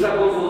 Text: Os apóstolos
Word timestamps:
Os 0.00 0.04
apóstolos 0.06 0.49